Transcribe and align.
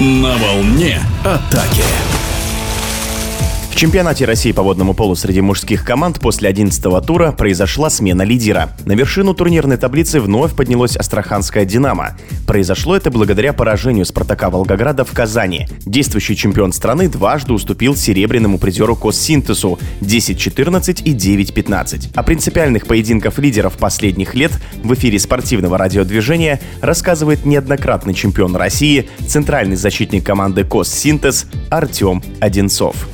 На 0.00 0.36
волне 0.36 1.00
атаки 1.24 1.82
чемпионате 3.78 4.24
России 4.24 4.50
по 4.50 4.64
водному 4.64 4.92
полу 4.92 5.14
среди 5.14 5.40
мужских 5.40 5.84
команд 5.84 6.18
после 6.18 6.50
11-го 6.50 7.00
тура 7.00 7.30
произошла 7.30 7.90
смена 7.90 8.22
лидера. 8.22 8.70
На 8.84 8.94
вершину 8.94 9.34
турнирной 9.34 9.76
таблицы 9.76 10.20
вновь 10.20 10.56
поднялось 10.56 10.96
Астраханская 10.96 11.64
«Динамо». 11.64 12.16
Произошло 12.44 12.96
это 12.96 13.12
благодаря 13.12 13.52
поражению 13.52 14.04
«Спартака» 14.04 14.50
Волгограда 14.50 15.04
в 15.04 15.12
Казани. 15.12 15.68
Действующий 15.86 16.34
чемпион 16.34 16.72
страны 16.72 17.08
дважды 17.08 17.52
уступил 17.52 17.94
серебряному 17.94 18.58
призеру 18.58 18.96
Коссинтесу 18.96 19.78
10-14 20.00 21.04
и 21.04 21.14
9-15. 21.14 22.10
О 22.16 22.22
принципиальных 22.24 22.84
поединках 22.88 23.38
лидеров 23.38 23.74
последних 23.74 24.34
лет 24.34 24.50
в 24.82 24.92
эфире 24.94 25.20
спортивного 25.20 25.78
радиодвижения 25.78 26.60
рассказывает 26.80 27.46
неоднократный 27.46 28.14
чемпион 28.14 28.56
России, 28.56 29.08
центральный 29.28 29.76
защитник 29.76 30.26
команды 30.26 30.64
Коссинтез 30.64 31.46
Артем 31.70 32.24
Одинцов. 32.40 33.06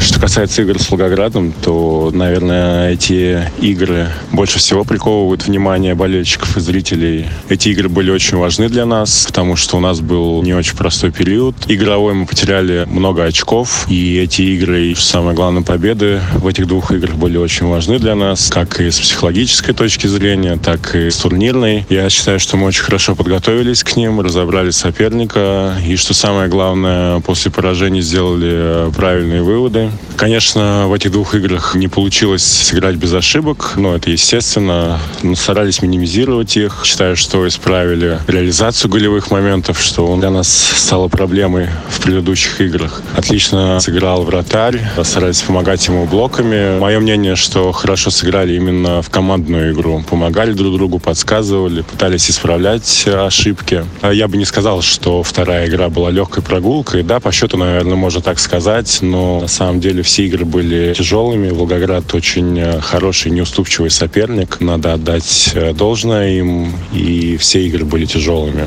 Что 0.00 0.20
касается 0.20 0.62
игр 0.62 0.78
с 0.78 0.90
Волгоградом, 0.90 1.52
то, 1.52 2.10
наверное, 2.12 2.92
эти 2.92 3.42
игры 3.60 4.08
больше 4.32 4.58
всего 4.58 4.84
приковывают 4.84 5.46
внимание 5.46 5.94
болельщиков 5.94 6.56
и 6.56 6.60
зрителей. 6.60 7.26
Эти 7.48 7.68
игры 7.70 7.88
были 7.88 8.10
очень 8.10 8.36
важны 8.36 8.68
для 8.68 8.86
нас, 8.86 9.24
потому 9.26 9.56
что 9.56 9.76
у 9.76 9.80
нас 9.80 10.00
был 10.00 10.42
не 10.42 10.54
очень 10.54 10.76
простой 10.76 11.10
период. 11.10 11.54
Игровой 11.68 12.14
мы 12.14 12.26
потеряли 12.26 12.86
много 12.90 13.24
очков, 13.24 13.86
и 13.88 14.18
эти 14.18 14.42
игры, 14.42 14.86
и 14.86 14.94
самое 14.94 15.34
главное, 15.34 15.62
победы 15.62 16.20
в 16.34 16.46
этих 16.46 16.66
двух 16.66 16.92
играх 16.92 17.14
были 17.16 17.36
очень 17.36 17.66
важны 17.66 17.98
для 17.98 18.14
нас, 18.14 18.48
как 18.48 18.80
и 18.80 18.90
с 18.90 18.98
психологической 18.98 19.74
точки 19.74 20.06
зрения, 20.06 20.56
так 20.56 20.94
и 20.94 21.10
с 21.10 21.16
турнирной. 21.16 21.84
Я 21.88 22.08
считаю, 22.10 22.40
что 22.40 22.56
мы 22.56 22.66
очень 22.66 22.82
хорошо 22.82 23.14
подготовились 23.14 23.84
к 23.84 23.96
ним, 23.96 24.20
разобрали 24.20 24.70
соперника, 24.70 25.74
и 25.86 25.96
что 25.96 26.14
самое 26.14 26.48
главное, 26.48 27.20
после 27.20 27.50
поражений 27.50 28.00
сделали 28.00 28.90
правильные 28.92 29.42
выводы. 29.42 29.75
Конечно, 30.16 30.86
в 30.88 30.94
этих 30.94 31.12
двух 31.12 31.34
играх 31.34 31.74
не 31.74 31.88
получилось 31.88 32.42
сыграть 32.42 32.96
без 32.96 33.12
ошибок, 33.12 33.74
но 33.76 33.96
это 33.96 34.10
естественно. 34.10 34.98
Но 35.22 35.34
старались 35.34 35.82
минимизировать 35.82 36.56
их. 36.56 36.82
Считаю, 36.84 37.16
что 37.16 37.46
исправили 37.46 38.18
реализацию 38.26 38.90
голевых 38.90 39.30
моментов, 39.30 39.80
что 39.80 40.16
для 40.16 40.30
нас 40.30 40.48
стало 40.48 41.08
проблемой 41.08 41.68
в 41.90 42.00
предыдущих 42.00 42.60
играх. 42.60 43.02
Отлично 43.16 43.78
сыграл 43.80 44.22
вратарь, 44.22 44.80
старались 45.02 45.42
помогать 45.42 45.86
ему 45.86 46.06
блоками. 46.06 46.78
Мое 46.78 46.98
мнение, 46.98 47.36
что 47.36 47.72
хорошо 47.72 48.10
сыграли 48.10 48.54
именно 48.54 49.02
в 49.02 49.10
командную 49.10 49.74
игру. 49.74 50.02
Помогали 50.08 50.52
друг 50.52 50.76
другу, 50.76 50.98
подсказывали, 50.98 51.82
пытались 51.82 52.30
исправлять 52.30 53.06
ошибки. 53.06 53.84
Я 54.02 54.28
бы 54.28 54.38
не 54.38 54.46
сказал, 54.46 54.80
что 54.80 55.22
вторая 55.22 55.68
игра 55.68 55.90
была 55.90 56.10
легкой 56.10 56.42
прогулкой. 56.42 57.02
Да, 57.02 57.20
по 57.20 57.32
счету, 57.32 57.58
наверное, 57.58 57.96
можно 57.96 58.20
так 58.22 58.38
сказать, 58.38 58.98
но 59.02 59.40
на 59.40 59.48
самом 59.48 59.65
самом 59.66 59.80
деле 59.80 60.02
все 60.02 60.26
игры 60.26 60.44
были 60.44 60.94
тяжелыми. 60.94 61.50
Волгоград 61.50 62.14
очень 62.14 62.56
э, 62.56 62.80
хороший, 62.80 63.32
неуступчивый 63.32 63.90
соперник. 63.90 64.60
Надо 64.60 64.92
отдать 64.92 65.50
э, 65.54 65.72
должное 65.72 66.38
им. 66.38 66.72
И 66.92 67.36
все 67.36 67.66
игры 67.66 67.84
были 67.84 68.04
тяжелыми. 68.04 68.66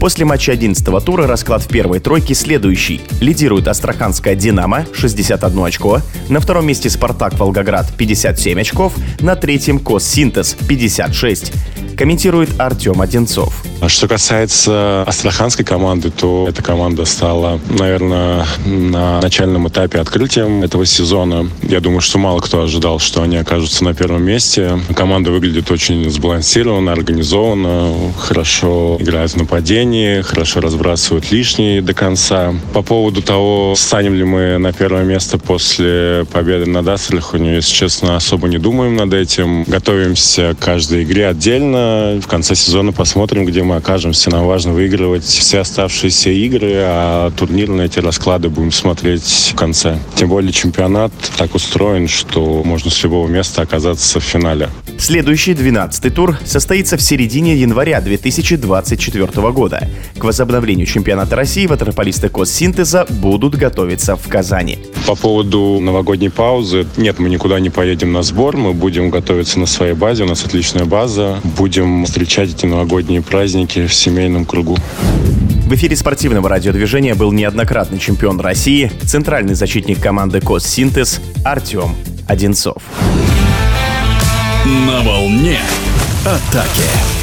После 0.00 0.24
матча 0.24 0.52
11-го 0.52 0.98
тура 0.98 1.28
расклад 1.28 1.62
в 1.62 1.68
первой 1.68 2.00
тройке 2.00 2.34
следующий. 2.34 3.00
Лидирует 3.20 3.68
Астраханская 3.68 4.34
«Динамо» 4.34 4.84
61 4.92 5.64
очко, 5.64 6.00
на 6.28 6.40
втором 6.40 6.66
месте 6.66 6.90
«Спартак» 6.90 7.38
Волгоград 7.38 7.86
57 7.96 8.60
очков, 8.60 8.94
на 9.20 9.36
третьем 9.36 9.78
«Кос 9.78 10.02
Синтез» 10.02 10.56
56 10.68 11.52
комментирует 11.96 12.50
Артем 12.58 13.00
Одинцов. 13.00 13.62
А 13.80 13.88
что 13.88 14.06
касается 14.06 15.02
астраханской 15.02 15.64
команды, 15.64 16.10
то 16.10 16.46
эта 16.48 16.62
команда 16.62 17.04
стала, 17.04 17.58
наверное, 17.68 18.46
на 18.64 19.20
начальном 19.20 19.66
этапе 19.66 19.98
открытием 19.98 20.62
этого 20.62 20.86
сезона. 20.86 21.48
Я 21.62 21.80
думаю, 21.80 22.00
что 22.00 22.18
мало 22.18 22.40
кто 22.40 22.62
ожидал, 22.62 23.00
что 23.00 23.22
они 23.22 23.36
окажутся 23.36 23.82
на 23.82 23.92
первом 23.92 24.22
месте. 24.22 24.78
Команда 24.94 25.32
выглядит 25.32 25.70
очень 25.72 26.08
сбалансированно, 26.08 26.92
организованно, 26.92 27.92
хорошо 28.16 28.98
играет 29.00 29.32
в 29.32 29.36
нападении, 29.36 30.20
хорошо 30.20 30.60
разбрасывают 30.60 31.32
лишние 31.32 31.82
до 31.82 31.92
конца. 31.92 32.54
По 32.72 32.82
поводу 32.82 33.20
того, 33.20 33.74
станем 33.76 34.14
ли 34.14 34.22
мы 34.22 34.58
на 34.58 34.72
первое 34.72 35.02
место 35.02 35.38
после 35.38 36.24
победы 36.30 36.70
над 36.70 36.86
Астраханью, 36.86 37.56
если 37.56 37.72
честно, 37.72 38.14
особо 38.14 38.46
не 38.46 38.58
думаем 38.58 38.94
над 38.94 39.12
этим. 39.12 39.64
Готовимся 39.64 40.54
к 40.54 40.64
каждой 40.64 41.02
игре 41.02 41.26
отдельно. 41.26 41.81
В 41.82 42.26
конце 42.28 42.54
сезона 42.54 42.92
посмотрим, 42.92 43.44
где 43.44 43.62
мы 43.62 43.76
окажемся. 43.76 44.30
Нам 44.30 44.46
важно 44.46 44.72
выигрывать 44.72 45.24
все 45.24 45.60
оставшиеся 45.60 46.30
игры, 46.30 46.74
а 46.76 47.30
турнирные 47.32 47.86
эти 47.86 47.98
расклады 47.98 48.48
будем 48.48 48.70
смотреть 48.70 49.50
в 49.52 49.56
конце. 49.56 49.98
Тем 50.14 50.28
более 50.28 50.52
чемпионат 50.52 51.12
так 51.36 51.54
устроен, 51.54 52.06
что 52.06 52.62
можно 52.64 52.90
с 52.90 53.02
любого 53.02 53.26
места 53.26 53.62
оказаться 53.62 54.20
в 54.20 54.22
финале. 54.22 54.68
Следующий 54.98 55.52
12-й 55.52 56.10
тур 56.10 56.38
состоится 56.44 56.96
в 56.96 57.02
середине 57.02 57.56
января 57.56 58.00
2024 58.00 59.26
года. 59.50 59.88
К 60.16 60.24
возобновлению 60.24 60.86
чемпионата 60.86 61.34
России 61.34 61.66
ватерполисты 61.66 62.28
Коссинтеза 62.28 63.06
будут 63.08 63.56
готовиться 63.56 64.14
в 64.14 64.28
Казани. 64.28 64.78
По 65.06 65.16
поводу 65.16 65.80
новогодней 65.80 66.30
паузы, 66.30 66.86
нет, 66.96 67.18
мы 67.18 67.28
никуда 67.28 67.58
не 67.58 67.70
поедем 67.70 68.12
на 68.12 68.22
сбор, 68.22 68.56
мы 68.56 68.72
будем 68.72 69.10
готовиться 69.10 69.58
на 69.58 69.66
своей 69.66 69.94
базе, 69.94 70.22
у 70.22 70.26
нас 70.28 70.44
отличная 70.44 70.84
база, 70.84 71.40
будем 71.72 72.04
встречать 72.04 72.50
эти 72.50 72.66
новогодние 72.66 73.22
праздники 73.22 73.86
в 73.86 73.94
семейном 73.94 74.44
кругу. 74.44 74.76
В 75.66 75.72
эфире 75.74 75.96
спортивного 75.96 76.50
радиодвижения 76.50 77.14
был 77.14 77.32
неоднократный 77.32 77.98
чемпион 77.98 78.38
России, 78.40 78.92
центральный 79.06 79.54
защитник 79.54 79.98
команды 79.98 80.42
Коссинтез 80.42 81.22
Артем 81.46 81.94
Одинцов. 82.28 82.82
На 84.86 85.00
волне 85.00 85.60
атаки. 86.26 87.21